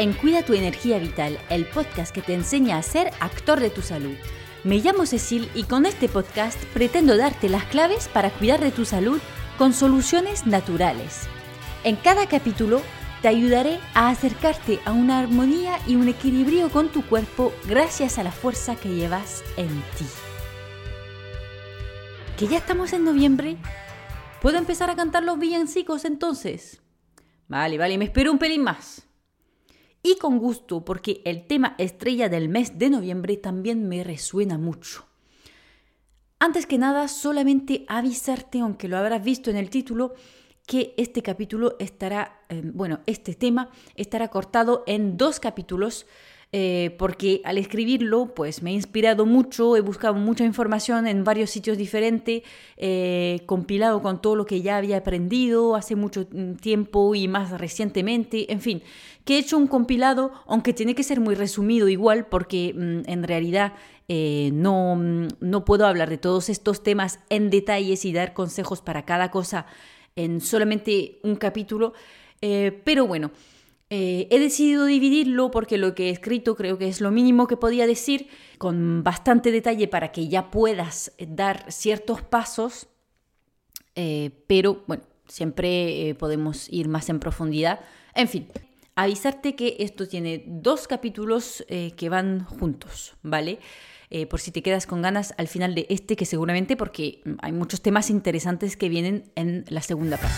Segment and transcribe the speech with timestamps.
[0.00, 3.82] En Cuida tu Energía Vital, el podcast que te enseña a ser actor de tu
[3.82, 4.14] salud.
[4.64, 8.86] Me llamo Cecil y con este podcast pretendo darte las claves para cuidar de tu
[8.86, 9.20] salud
[9.58, 11.28] con soluciones naturales.
[11.84, 12.80] En cada capítulo
[13.20, 18.22] te ayudaré a acercarte a una armonía y un equilibrio con tu cuerpo gracias a
[18.22, 20.06] la fuerza que llevas en ti.
[22.38, 23.58] ¿Que ya estamos en noviembre?
[24.40, 26.80] ¿Puedo empezar a cantar los villancicos entonces?
[27.48, 29.09] Vale, vale, me espero un pelín más.
[30.02, 35.06] Y con gusto, porque el tema estrella del mes de noviembre también me resuena mucho.
[36.38, 40.14] Antes que nada, solamente avisarte, aunque lo habrás visto en el título,
[40.66, 46.06] que este capítulo estará, eh, bueno, este tema estará cortado en dos capítulos
[46.52, 51.50] eh, porque al escribirlo pues me he inspirado mucho, he buscado mucha información en varios
[51.50, 52.42] sitios diferentes,
[52.76, 57.52] eh, compilado con todo lo que ya había aprendido hace mucho mm, tiempo y más
[57.52, 58.82] recientemente, en fin,
[59.24, 63.22] que he hecho un compilado, aunque tiene que ser muy resumido igual porque mm, en
[63.22, 63.74] realidad
[64.08, 68.80] eh, no, mm, no puedo hablar de todos estos temas en detalles y dar consejos
[68.82, 69.66] para cada cosa
[70.16, 71.92] en solamente un capítulo,
[72.40, 73.30] pero bueno.
[73.92, 77.56] Eh, he decidido dividirlo porque lo que he escrito creo que es lo mínimo que
[77.56, 82.86] podía decir, con bastante detalle para que ya puedas dar ciertos pasos,
[83.96, 87.80] eh, pero bueno, siempre eh, podemos ir más en profundidad.
[88.14, 88.46] En fin,
[88.94, 93.58] avisarte que esto tiene dos capítulos que van juntos, ¿vale?
[94.28, 97.80] por si te quedas con ganas al final de este, que seguramente porque hay muchos
[97.80, 100.34] temas interesantes que vienen en la segunda parte.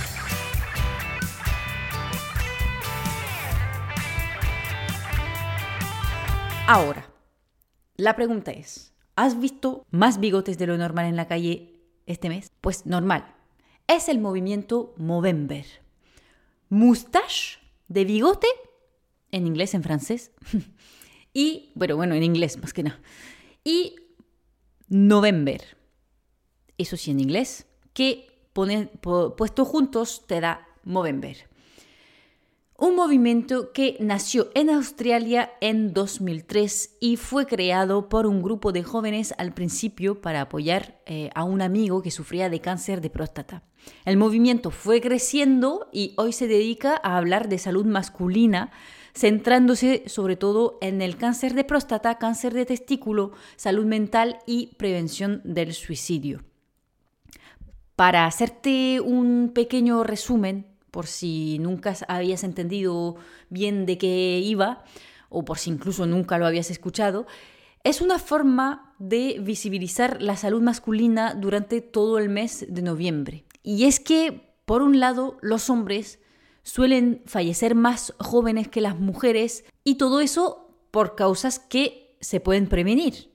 [6.66, 7.06] Ahora,
[7.96, 12.50] la pregunta es, ¿has visto más bigotes de lo normal en la calle este mes?
[12.60, 13.34] Pues normal.
[13.88, 15.66] Es el movimiento Movember.
[16.68, 17.58] Mustache
[17.92, 18.46] de bigote,
[19.30, 20.32] en inglés, en francés.
[21.34, 23.00] y, bueno, bueno, en inglés más que nada.
[23.64, 23.96] Y
[24.88, 25.76] November.
[26.78, 27.66] Eso sí, en inglés.
[27.92, 31.51] Que puesto juntos te da Movember
[32.82, 38.82] un movimiento que nació en Australia en 2003 y fue creado por un grupo de
[38.82, 43.62] jóvenes al principio para apoyar eh, a un amigo que sufría de cáncer de próstata.
[44.04, 48.72] El movimiento fue creciendo y hoy se dedica a hablar de salud masculina,
[49.14, 55.40] centrándose sobre todo en el cáncer de próstata, cáncer de testículo, salud mental y prevención
[55.44, 56.42] del suicidio.
[57.94, 63.16] Para hacerte un pequeño resumen, por si nunca habías entendido
[63.48, 64.84] bien de qué iba,
[65.30, 67.26] o por si incluso nunca lo habías escuchado,
[67.82, 73.44] es una forma de visibilizar la salud masculina durante todo el mes de noviembre.
[73.62, 76.20] Y es que, por un lado, los hombres
[76.62, 82.68] suelen fallecer más jóvenes que las mujeres y todo eso por causas que se pueden
[82.68, 83.32] prevenir.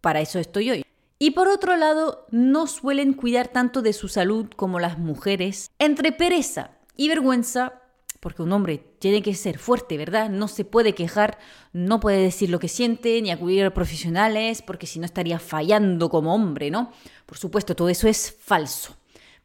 [0.00, 0.84] Para eso estoy hoy.
[1.18, 6.12] Y por otro lado, no suelen cuidar tanto de su salud como las mujeres entre
[6.12, 7.80] pereza y vergüenza,
[8.20, 10.28] porque un hombre tiene que ser fuerte, ¿verdad?
[10.28, 11.38] No se puede quejar,
[11.72, 16.10] no puede decir lo que siente, ni acudir a profesionales, porque si no estaría fallando
[16.10, 16.92] como hombre, ¿no?
[17.24, 18.98] Por supuesto, todo eso es falso.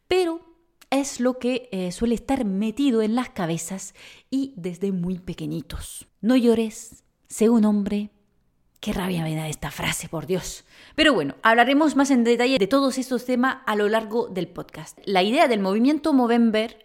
[0.10, 0.42] Pero
[0.90, 3.96] es lo que eh, suele estar metido en las cabezas
[4.30, 6.08] y desde muy pequeñitos.
[6.20, 8.12] No llores, sé un hombre.
[8.82, 10.66] Qué rabia me da esta frase, por Dios.
[10.96, 15.00] Pero bueno, hablaremos más en detalle de todos estos temas a lo largo del podcast.
[15.06, 16.85] La idea del movimiento Movember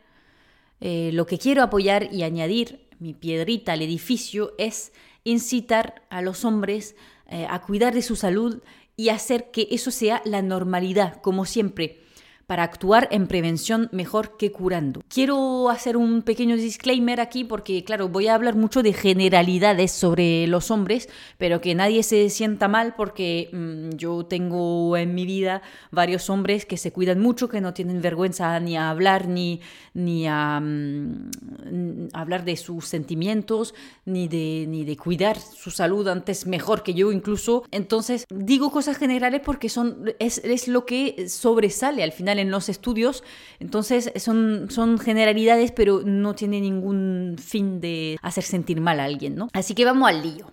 [0.80, 4.92] eh, lo que quiero apoyar y añadir mi piedrita al edificio es
[5.24, 6.96] incitar a los hombres
[7.28, 8.62] eh, a cuidar de su salud
[8.96, 12.00] y hacer que eso sea la normalidad, como siempre
[12.50, 15.02] para actuar en prevención mejor que curando.
[15.08, 20.48] Quiero hacer un pequeño disclaimer aquí porque, claro, voy a hablar mucho de generalidades sobre
[20.48, 21.08] los hombres,
[21.38, 25.62] pero que nadie se sienta mal porque mm, yo tengo en mi vida
[25.92, 29.60] varios hombres que se cuidan mucho, que no tienen vergüenza ni a hablar ni,
[29.94, 33.74] ni a mm, hablar de sus sentimientos,
[34.04, 37.62] ni de, ni de cuidar su salud antes mejor que yo incluso.
[37.70, 42.68] Entonces, digo cosas generales porque son, es, es lo que sobresale al final en los
[42.68, 43.22] estudios.
[43.58, 49.36] Entonces son, son generalidades, pero no tiene ningún fin de hacer sentir mal a alguien,
[49.36, 49.48] ¿no?
[49.52, 50.52] Así que vamos al lío.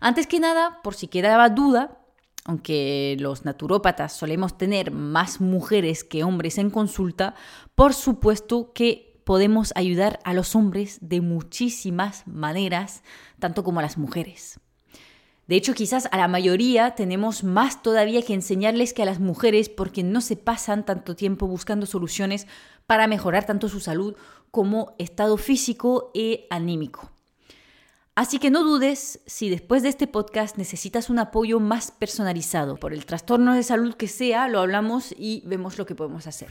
[0.00, 2.04] Antes que nada, por si quedaba duda,
[2.44, 7.34] aunque los naturópatas solemos tener más mujeres que hombres en consulta,
[7.74, 13.02] por supuesto que podemos ayudar a los hombres de muchísimas maneras,
[13.38, 14.60] tanto como a las mujeres.
[15.46, 19.68] De hecho, quizás a la mayoría tenemos más todavía que enseñarles que a las mujeres
[19.68, 22.46] porque no se pasan tanto tiempo buscando soluciones
[22.86, 24.16] para mejorar tanto su salud
[24.50, 27.10] como estado físico e anímico.
[28.14, 32.76] Así que no dudes si después de este podcast necesitas un apoyo más personalizado.
[32.76, 36.48] Por el trastorno de salud que sea, lo hablamos y vemos lo que podemos hacer.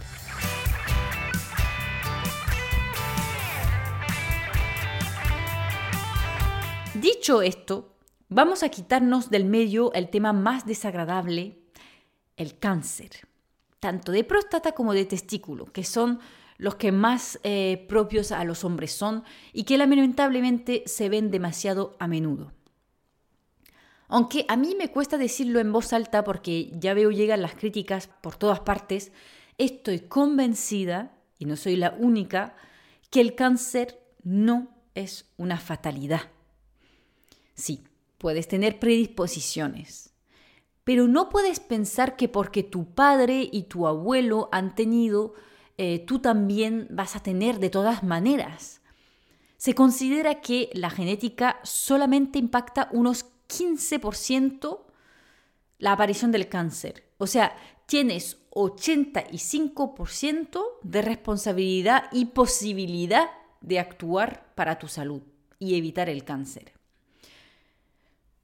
[6.94, 7.93] Dicho esto,
[8.34, 11.60] vamos a quitarnos del medio el tema más desagradable,
[12.36, 13.28] el cáncer,
[13.80, 16.20] tanto de próstata como de testículo, que son
[16.58, 21.96] los que más eh, propios a los hombres son y que lamentablemente se ven demasiado
[22.00, 22.52] a menudo.
[24.08, 28.10] Aunque a mí me cuesta decirlo en voz alta porque ya veo llegan las críticas
[28.22, 29.12] por todas partes,
[29.58, 32.56] estoy convencida, y no soy la única,
[33.10, 36.22] que el cáncer no es una fatalidad.
[37.56, 37.84] Sí,
[38.24, 40.14] puedes tener predisposiciones,
[40.86, 45.34] pero no puedes pensar que porque tu padre y tu abuelo han tenido
[45.78, 48.80] eh, tú también vas a tener de todas maneras.
[49.58, 54.86] Se considera que la genética solamente impacta unos 15%
[55.80, 57.04] la aparición del cáncer.
[57.18, 65.24] O sea, tienes 85% de responsabilidad y posibilidad de actuar para tu salud
[65.60, 66.72] y evitar el cáncer.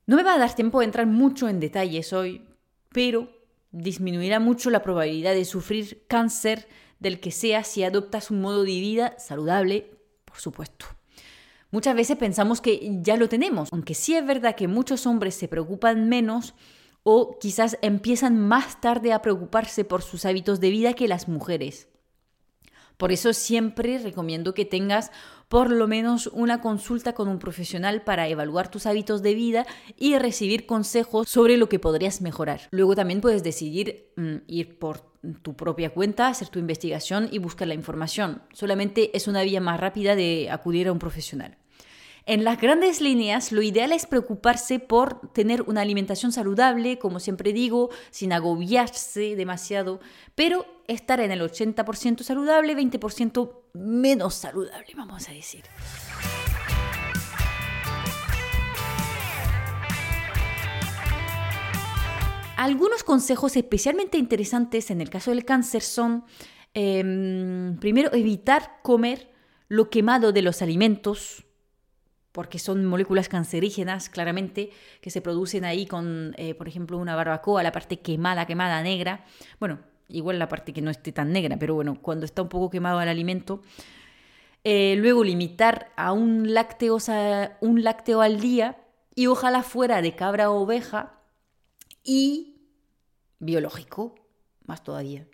[0.10, 2.42] No me va a dar tiempo de entrar mucho en detalles hoy,
[2.92, 3.30] pero
[3.70, 6.68] disminuirá mucho la probabilidad de sufrir cáncer
[6.98, 9.92] del que sea si adoptas un modo de vida saludable,
[10.26, 10.88] por supuesto.
[11.70, 15.48] Muchas veces pensamos que ya lo tenemos, aunque sí es verdad que muchos hombres se
[15.48, 16.56] preocupan menos
[17.04, 21.88] o quizás empiezan más tarde a preocuparse por sus hábitos de vida que las mujeres.
[22.98, 25.12] Por eso siempre recomiendo que tengas
[25.50, 29.66] por lo menos una consulta con un profesional para evaluar tus hábitos de vida
[29.98, 32.62] y recibir consejos sobre lo que podrías mejorar.
[32.72, 35.10] Luego también puedes decidir mm, ir por
[35.42, 38.42] tu propia cuenta, hacer tu investigación y buscar la información.
[38.54, 41.59] Solamente es una vía más rápida de acudir a un profesional.
[42.30, 47.54] En las grandes líneas, lo ideal es preocuparse por tener una alimentación saludable, como siempre
[47.54, 50.00] digo, sin agobiarse demasiado,
[50.36, 55.64] pero estar en el 80% saludable, 20% menos saludable, vamos a decir.
[62.58, 66.26] Algunos consejos especialmente interesantes en el caso del cáncer son,
[66.76, 69.32] em, primero, evitar comer
[69.68, 71.49] lo quemado de los alimentos,
[72.32, 74.70] porque son moléculas cancerígenas, claramente,
[75.02, 79.26] que se producen ahí con, eh, por ejemplo, una barbacoa, la parte quemada, quemada negra.
[79.60, 82.70] Bueno, igual la parte que no esté tan negra, pero bueno, cuando está un poco
[82.70, 83.62] quemado el alimento.
[84.64, 86.98] Eh, luego limitar a un lácteo,
[87.62, 88.78] un lácteo al día
[89.16, 91.14] y ojalá fuera de cabra o oveja
[92.04, 92.58] y
[93.40, 94.16] biológico,
[94.66, 95.28] más todavía.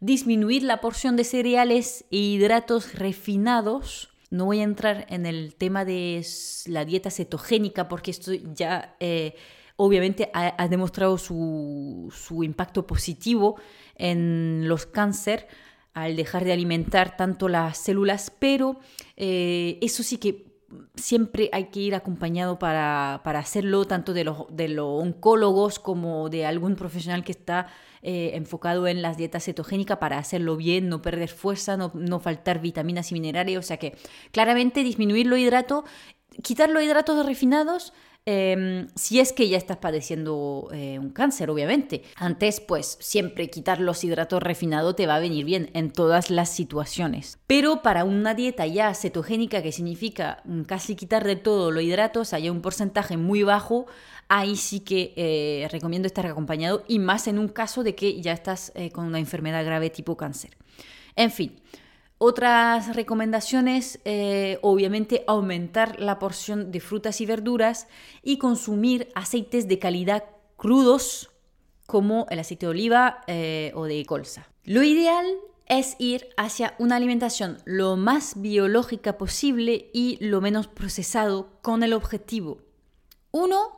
[0.00, 5.84] Disminuir la porción de cereales e hidratos refinados no voy a entrar en el tema
[5.84, 6.24] de
[6.66, 9.34] la dieta cetogénica porque esto ya eh,
[9.76, 12.10] obviamente ha, demostrado su,
[12.42, 13.56] impacto positivo
[13.94, 15.48] en los cáncer
[15.92, 18.80] al dejar de alimentar tanto las células, pero
[19.16, 20.46] eh, eso sí que
[20.94, 26.44] siempre hay que ir acompañado para, hacerlo, tanto de los, de los oncólogos como de
[26.44, 27.68] algún profesional que está
[28.08, 32.60] eh, enfocado en las dietas cetogénicas para hacerlo bien, no perder fuerza, no, no faltar
[32.60, 33.58] vitaminas y minerales.
[33.58, 33.96] O sea que
[34.30, 35.82] claramente disminuir los hidratos,
[36.40, 37.92] quitar los hidratos refinados
[38.28, 42.02] Em, si es que ya estás padeciendo eh, un cáncer, obviamente.
[42.16, 46.48] Antes, pues siempre quitar los hidratos refinados te va a venir bien en todas las
[46.48, 47.38] situaciones.
[47.46, 52.50] Pero para una dieta ya cetogénica, que significa casi quitar de todo los hidratos, hay
[52.50, 53.86] un porcentaje muy bajo,
[54.26, 58.32] ahí sí que eh, recomiendo estar acompañado y más en un caso de que ya
[58.32, 60.50] estás eh, con una enfermedad grave tipo cáncer.
[61.14, 61.60] En fin,
[62.18, 67.88] otras recomendaciones, eh, obviamente, aumentar la porción de frutas y verduras
[68.22, 70.24] y consumir aceites de calidad
[70.56, 71.30] crudos
[71.86, 74.48] como el aceite de oliva eh, o de colza.
[74.64, 75.26] Lo ideal
[75.66, 81.92] es ir hacia una alimentación lo más biológica posible y lo menos procesado con el
[81.92, 82.62] objetivo,
[83.30, 83.76] uno,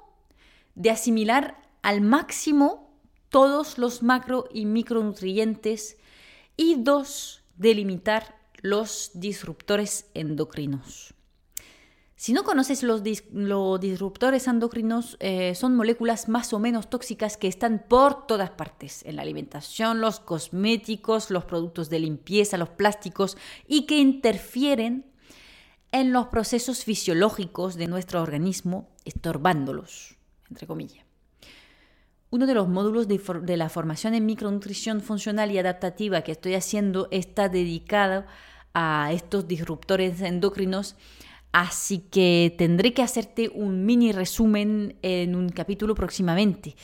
[0.74, 2.88] de asimilar al máximo
[3.30, 5.96] todos los macro y micronutrientes
[6.56, 11.14] y dos, delimitar los disruptores endocrinos.
[12.16, 17.84] Si no conoces los, disruptores endocrinos, eh, son moléculas más o menos tóxicas que están
[17.88, 23.36] por todas partes, en la alimentación, los cosméticos, los productos de limpieza, los plásticos,
[23.68, 25.06] y que interfieren
[25.92, 30.16] en los procesos fisiológicos de nuestro organismo, estorbándolos,
[30.50, 31.07] entre comillas.
[32.30, 37.08] Uno de los módulos de, la formación en micronutrición funcional y adaptativa que estoy haciendo
[37.10, 38.24] está dedicado
[38.74, 40.96] a estos disruptores endocrinos
[41.52, 46.76] Así que tendré que hacerte un mini resumen en un capítulo próximamente.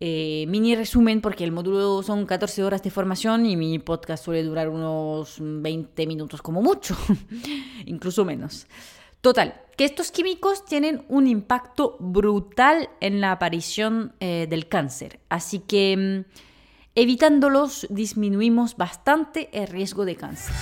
[0.00, 4.42] Eh, mini resumen porque el módulo son 14 horas de formación y mi podcast suele
[4.42, 6.96] durar unos 20 minutos como mucho,
[7.86, 8.66] incluso menos.
[9.24, 15.18] Total, que estos químicos tienen un impacto brutal en la aparición eh, del cáncer.
[15.30, 16.30] Así que mm,
[16.94, 20.54] evitándolos disminuimos bastante el riesgo de cáncer.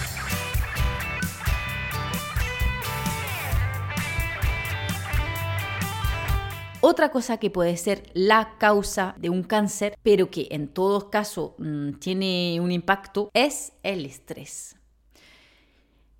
[6.80, 11.56] Otra cosa que puede ser la causa de un cáncer, pero que en todo caso
[11.58, 14.76] mm, tiene un impacto, es el estrés.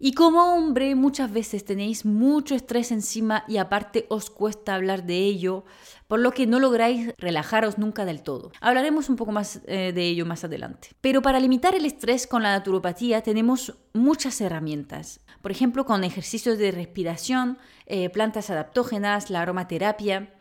[0.05, 5.19] Y como hombre muchas veces tenéis mucho estrés encima y aparte os cuesta hablar de
[5.19, 5.65] ello,
[6.09, 8.51] por lo que no lográis relajaros nunca del todo.
[8.61, 10.89] Hablaremos un poco más eh, de ello más adelante.
[11.01, 15.21] Pero para limitar el estrés con la naturopatía tenemos muchas herramientas.
[15.41, 20.35] Por ejemplo, con ejercicios de respiración, eh, plantas adaptógenas, la aromaterapia.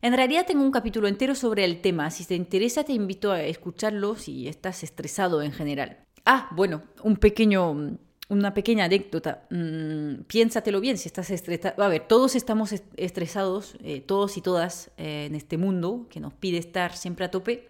[0.00, 2.10] En realidad tengo un capítulo entero sobre el tema.
[2.10, 5.98] Si te interesa, te invito a escucharlo si estás estresado en general.
[6.24, 9.46] Ah, bueno, un pequeño, una pequeña anécdota.
[9.50, 11.82] Mm, piénsatelo bien si estás estresado.
[11.82, 16.34] A ver, todos estamos estresados, eh, todos y todas eh, en este mundo que nos
[16.34, 17.68] pide estar siempre a tope.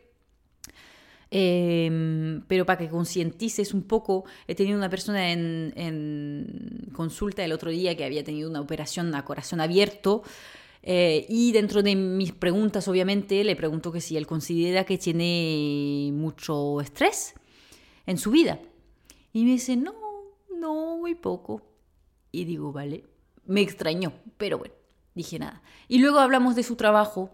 [1.31, 7.71] Em, pero para que concientices un poco, he tenido una persona en, consulta el otro
[7.71, 10.23] día que había tenido una operación a corazón abierto
[10.85, 16.11] eh, y dentro de mis preguntas, obviamente, le pregunto que si él considera que tiene
[16.13, 17.35] mucho estrés
[18.07, 18.61] en su vida.
[19.33, 20.06] Y me dice, no,
[21.07, 21.63] muy poco.
[22.33, 23.05] Y digo, vale,
[23.45, 24.75] me extrañó, pero bueno,
[25.15, 25.63] dije nada.
[25.87, 27.31] Y luego hablamos de su trabajo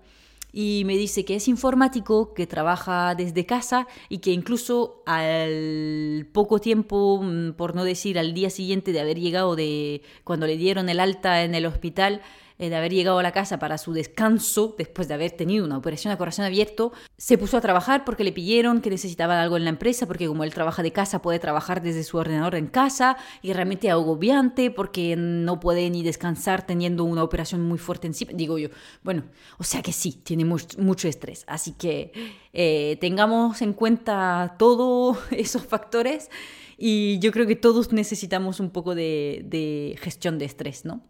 [0.52, 6.58] y me dice que es informático, que trabaja desde casa y que incluso al poco
[6.58, 10.90] tiempo, mm, por no decir al día siguiente de haber llegado de cuando le dieron
[10.90, 12.20] el alta en el hospital,
[12.58, 15.76] eh, de haber llegado a la casa para su descanso, después de haber tenido una
[15.76, 19.64] operación a corazón abierto, se puso a trabajar porque le pidieron que necesitaba algo en
[19.64, 23.16] la empresa, porque como él trabaja de casa, puede trabajar desde su ordenador en casa,
[23.42, 28.32] y realmente agobiante porque no puede ni descansar teniendo una operación muy fuerte encima.
[28.34, 28.68] Digo yo,
[29.02, 29.24] bueno,
[29.58, 31.44] o sea que sí, tiene mucho, estrés.
[31.46, 32.12] Así que
[32.52, 36.30] eh, tengamos en cuenta todos esos factores
[36.76, 41.02] y yo creo que todos necesitamos un poco de, de gestión de estrés, ¿no?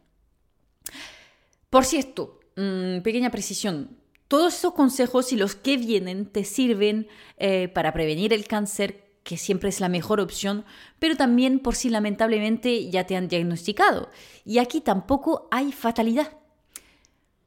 [1.72, 3.96] Por cierto, mm, pequeña precisión,
[4.28, 9.38] todos esos consejos y los que vienen te sirven eh, para prevenir el cáncer, que
[9.38, 10.66] siempre es la mejor opción,
[10.98, 14.10] pero también por si lamentablemente ya te han diagnosticado.
[14.44, 16.36] Y aquí tampoco hay fatalidad.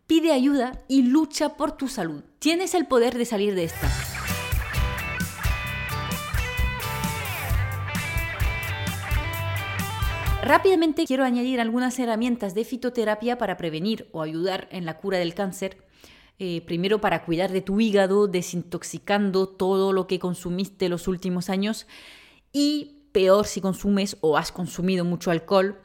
[0.08, 2.24] Pide ayuda y lucha por tu salud.
[2.39, 4.14] Tienes el poder de salir de esta.
[10.46, 15.34] Rápidamente quiero añadir algunas herramientas de fitoterapia para prevenir o ayudar en la cura del
[15.34, 15.84] cáncer.
[16.38, 21.88] Eh, primero para cuidar de tu hígado, desintoxicando todo lo que consumiste los últimos años.
[22.54, 25.82] Y peor si consumes o has consumido mucho alcohol.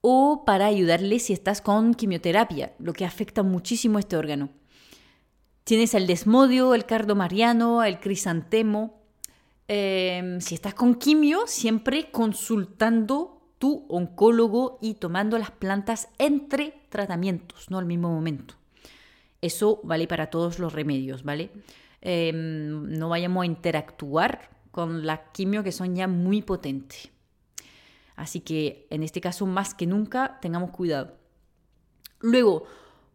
[0.00, 4.48] O para ayudarle si estás con quimioterapia, lo que afecta muchísimo a este órgano.
[5.62, 9.00] Tienes el desmodio, el cardomariano, el crisantemo.
[9.68, 17.70] Em, si estás con quimio, siempre consultando tu oncólogo y tomando las plantas entre tratamientos,
[17.70, 18.56] no al mismo momento.
[19.40, 21.52] Eso vale para todos los remedios, ¿vale?
[22.00, 27.12] Em, no vayamos a interactuar con la quimio que son ya muy potentes.
[28.16, 31.16] Así que en este caso, más que nunca, tengamos cuidado.
[32.18, 32.64] Luego,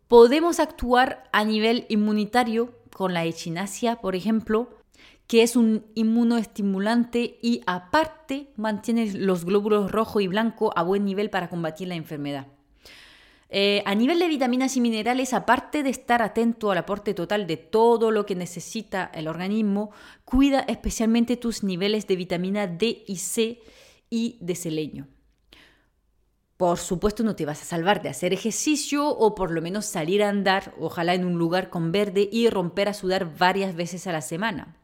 [0.07, 4.69] podemos actuar a nivel inmunitario con la echinasia, por ejemplo,
[5.27, 11.29] que es un inmunoestimulante y aparte mantiene los glóbulos rojo y blanco a buen nivel
[11.29, 12.47] para combatir la enfermedad.
[13.49, 17.55] Eh, a nivel de vitaminas y minerales, aparte de estar atento al aporte total de
[17.55, 19.91] todo lo que necesita el organismo,
[20.25, 23.59] cuida especialmente tus niveles de vitamina D y C
[24.09, 25.07] y de selenio.
[26.57, 30.23] Por supuesto no te vas a salvar de hacer ejercicio o por lo menos salir
[30.23, 34.11] a andar, ojalá en un lugar con verde y romper a sudar varias veces a
[34.11, 34.75] la semana.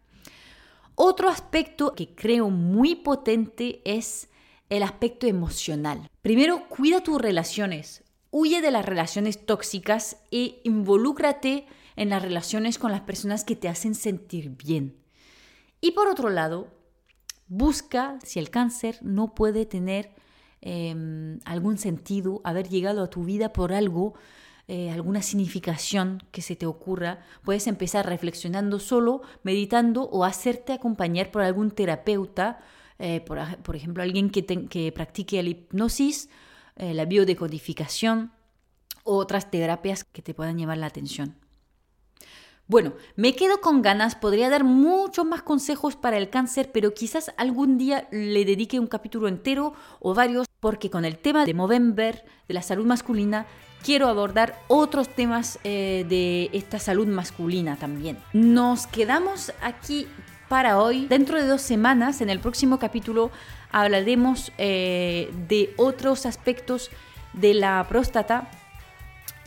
[0.95, 4.29] Otro aspecto que creo muy potente es
[4.69, 6.09] el aspecto emocional.
[6.21, 12.91] Primero, cuida tus relaciones, huye de las relaciones tóxicas e involúcrate en las relaciones con
[12.91, 14.97] las personas que te hacen sentir bien.
[15.81, 16.67] Y por otro lado,
[17.47, 20.11] busca si el cáncer no puede tener
[20.61, 24.13] em, algún sentido, haber llegado a tu vida por algo
[24.67, 31.31] eh, alguna significación que se te ocurra, puedes empezar reflexionando solo, meditando o hacerte acompañar
[31.31, 32.59] por algún terapeuta,
[32.99, 36.29] eh, por, ejemplo, alguien que, que, practique la hipnosis
[36.75, 38.31] eh, la biodecodificación
[39.03, 41.35] o otras terapias que te puedan llevar la atención.
[42.65, 47.31] Bueno, me quedo con ganas, podría dar muchos más consejos para el cáncer, pero quizás
[47.37, 52.25] algún día le dedique un capítulo entero o varios, porque con el tema de Movember,
[52.47, 53.45] de la salud masculina,
[53.83, 58.17] quiero abordar otros temas eh, de esta salud masculina también.
[58.33, 60.07] Nos quedamos aquí
[60.49, 61.07] para hoy.
[61.07, 63.31] Dentro de dos semanas, en el próximo capítulo,
[63.71, 66.89] hablaremos eh, de otros aspectos
[67.33, 68.49] de la próstata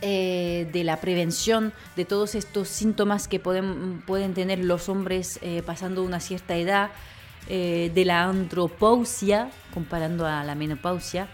[0.01, 5.63] eh, de la prevención de todos estos síntomas que pueden, pueden tener los hombres eh,
[5.65, 6.91] pasando una cierta edad,
[7.49, 11.29] eh, de la andropausia, comparando a la menopausia,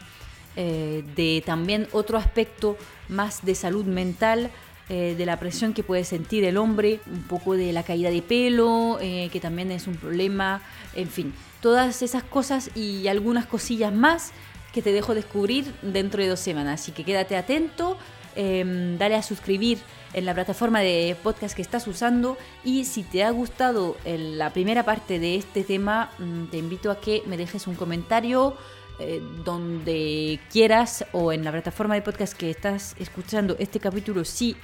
[0.56, 2.78] de también otro aspecto
[3.10, 4.52] más de salud mental,
[4.90, 9.00] de la presión que puede sentir el hombre, un poco de la caída de pelo,
[9.00, 10.62] que también es un problema,
[10.94, 14.32] en fin, todas esas cosas y algunas cosillas más
[14.74, 16.82] que te dejo descubrir dentro de dos semanas.
[16.82, 17.98] Así que quédate atento.
[18.36, 19.78] Em, dale a suscribir
[20.14, 24.84] en la plataforma de podcast que estás usando y si te ha gustado la primera
[24.84, 28.58] parte de este tema, mm, te invito a que me dejes un comentario
[29.04, 34.56] eh, donde quieras o en la plataforma de podcast que estás escuchando este capítulo si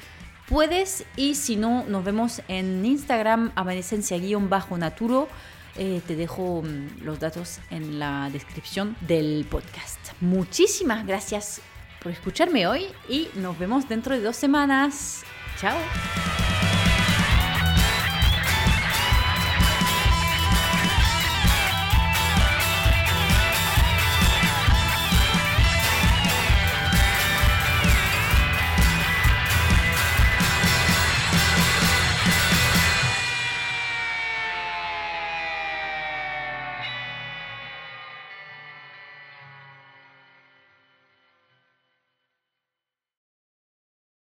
[0.48, 5.28] puedes y si no, nos vemos en Instagram amanecencia-naturo.
[5.76, 10.00] Eh, te dejo mm, los datos en la descripción del podcast.
[10.22, 11.62] Muchísimas gracias
[12.02, 15.24] por escucharme hoy y nos vemos dentro de dos semanas.
[15.60, 15.78] Chao.